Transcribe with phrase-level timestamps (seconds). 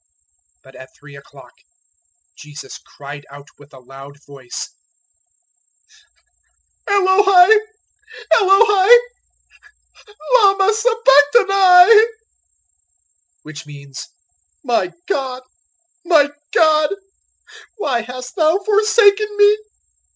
[0.63, 1.53] 015:034 But at three o'clock
[2.35, 4.69] Jesus cried out with a loud voice,
[6.89, 7.55] "Elohi,
[8.33, 8.97] Elohi,
[10.33, 12.01] lama sabachthani?"
[13.43, 14.07] which means,
[14.63, 15.43] "My God,
[16.03, 16.95] My God,
[17.77, 19.57] why hast Thou forsaken me?"